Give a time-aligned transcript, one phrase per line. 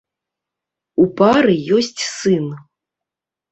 [1.03, 2.45] У пары ёсць сын.